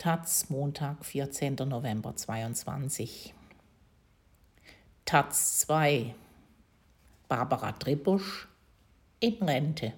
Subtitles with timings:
[0.00, 1.56] Taz, Montag, 14.
[1.56, 3.34] November 22.
[5.04, 6.14] Taz 2.
[7.28, 8.48] Barbara Tribusch
[9.20, 9.92] in Rente.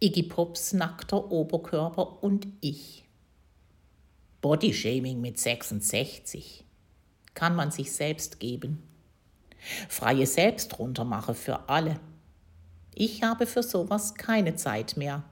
[0.00, 3.04] Iggy Pops nackter Oberkörper und ich.
[4.40, 6.64] Bodyshaming mit 66.
[7.34, 8.82] Kann man sich selbst geben.
[9.88, 12.00] Freie Selbstruntermache für alle.
[12.92, 15.22] Ich habe für sowas keine Zeit mehr.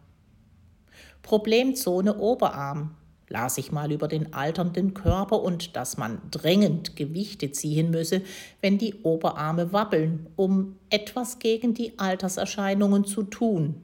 [1.23, 2.95] Problemzone Oberarm
[3.33, 8.23] las ich mal über den alternden Körper und dass man dringend Gewichte ziehen müsse,
[8.61, 13.81] wenn die Oberarme wabbeln, um etwas gegen die Alterserscheinungen zu tun.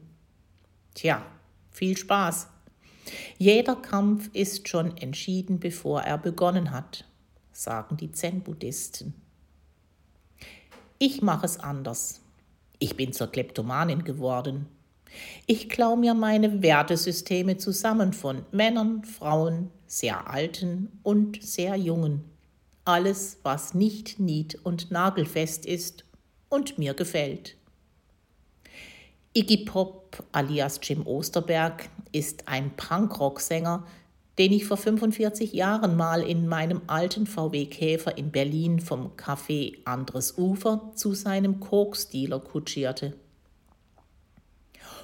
[0.95, 1.25] Tja,
[1.71, 2.49] viel Spaß.
[3.39, 7.07] Jeder Kampf ist schon entschieden, bevor er begonnen hat,
[7.51, 9.15] sagen die Zen-Buddhisten.
[10.99, 12.21] Ich mache es anders.
[12.79, 14.67] Ich bin zur Kleptomanin geworden,
[15.47, 22.25] ich klau mir meine Wertesysteme zusammen von Männern, Frauen, sehr alten und sehr jungen.
[22.85, 26.05] Alles, was nicht nied- und nagelfest ist
[26.49, 27.57] und mir gefällt.
[29.35, 33.87] Iggy Pop alias Jim Osterberg ist ein Punkrock-Sänger,
[34.39, 39.79] den ich vor 45 Jahren mal in meinem alten VW Käfer in Berlin vom Café
[39.85, 43.15] Andres Ufer zu seinem Koksdealer kutschierte.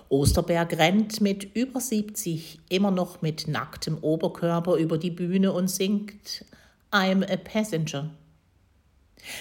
[0.08, 6.44] Osterberg rennt mit über 70 immer noch mit nacktem Oberkörper über die Bühne und singt
[6.90, 8.10] I'm a Passenger.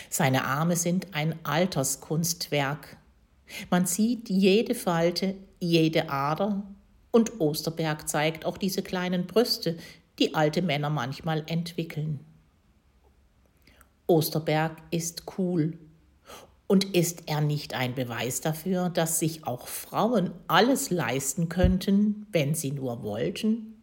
[0.09, 2.97] Seine Arme sind ein Alterskunstwerk.
[3.69, 6.63] Man sieht jede Falte, jede Ader
[7.11, 9.77] und Osterberg zeigt auch diese kleinen Brüste,
[10.19, 12.19] die alte Männer manchmal entwickeln.
[14.07, 15.77] Osterberg ist cool
[16.73, 22.55] und ist er nicht ein Beweis dafür, dass sich auch Frauen alles leisten könnten, wenn
[22.55, 23.75] sie nur wollten?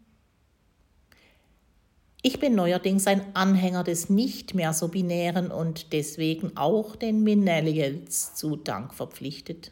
[2.20, 8.34] Ich bin neuerdings ein Anhänger des nicht mehr so binären und deswegen auch den Millennials
[8.34, 9.70] zu Dank verpflichtet,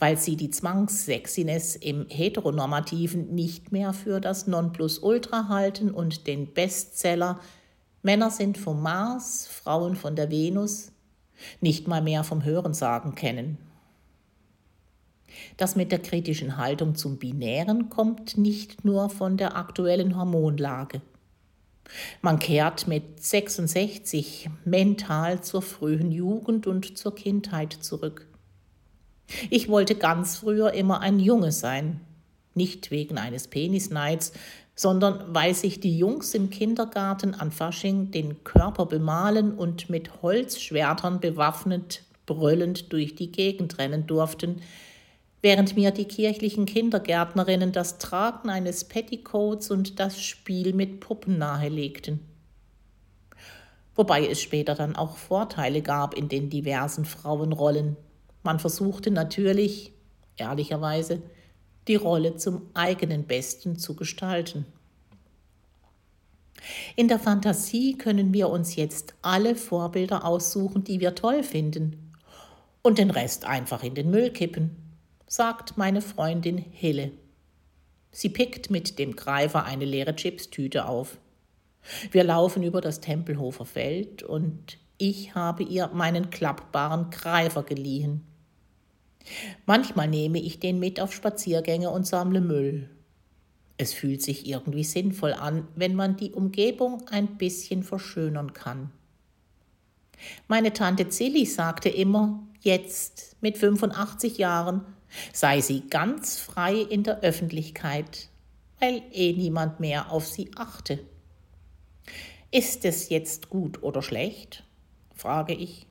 [0.00, 7.38] weil sie die Zwangssexiness im Heteronormativen nicht mehr für das Nonplusultra halten und den Bestseller
[8.02, 10.90] Männer sind vom Mars, Frauen von der Venus
[11.60, 13.58] nicht mal mehr vom Hörensagen kennen.
[15.56, 21.02] Das mit der kritischen Haltung zum Binären kommt nicht nur von der aktuellen Hormonlage.
[22.20, 28.26] Man kehrt mit 66 mental zur frühen Jugend und zur Kindheit zurück.
[29.50, 32.00] Ich wollte ganz früher immer ein Junge sein,
[32.54, 34.32] nicht wegen eines Penisneids,
[34.76, 41.18] sondern weil sich die Jungs im Kindergarten an Fasching den Körper bemalen und mit Holzschwertern
[41.18, 44.60] bewaffnet brüllend durch die Gegend rennen durften,
[45.40, 52.20] während mir die kirchlichen Kindergärtnerinnen das Tragen eines Petticoats und das Spiel mit Puppen nahelegten.
[53.94, 57.96] Wobei es später dann auch Vorteile gab in den diversen Frauenrollen.
[58.42, 59.92] Man versuchte natürlich,
[60.36, 61.22] ehrlicherweise,
[61.88, 64.66] die Rolle zum eigenen Besten zu gestalten.
[66.96, 72.12] In der Fantasie können wir uns jetzt alle Vorbilder aussuchen, die wir toll finden,
[72.82, 74.76] und den Rest einfach in den Müll kippen,
[75.26, 77.10] sagt meine Freundin Hille.
[78.12, 81.18] Sie pickt mit dem Greifer eine leere Chipstüte auf.
[82.10, 88.24] Wir laufen über das Tempelhofer Feld und ich habe ihr meinen klappbaren Greifer geliehen.
[89.66, 92.90] Manchmal nehme ich den mit auf Spaziergänge und sammle Müll.
[93.78, 98.90] Es fühlt sich irgendwie sinnvoll an, wenn man die Umgebung ein bisschen verschönern kann.
[100.48, 104.82] Meine Tante Zilli sagte immer, jetzt mit 85 Jahren
[105.32, 108.28] sei sie ganz frei in der Öffentlichkeit,
[108.80, 111.00] weil eh niemand mehr auf sie achte.
[112.50, 114.64] Ist es jetzt gut oder schlecht?
[115.14, 115.86] frage ich.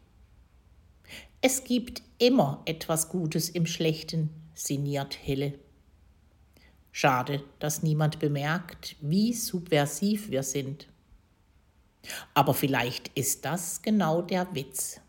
[1.47, 5.53] Es gibt immer etwas Gutes im Schlechten, sinniert Hille.
[6.91, 10.87] Schade, dass niemand bemerkt, wie subversiv wir sind.
[12.33, 14.99] Aber vielleicht ist das genau der Witz.